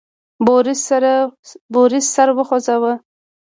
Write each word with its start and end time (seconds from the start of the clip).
بوریس 1.73 2.05
سر 2.15 2.27
وخوزاوه. 2.37 2.93